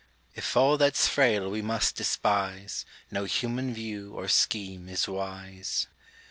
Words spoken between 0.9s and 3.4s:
frail we must despise, No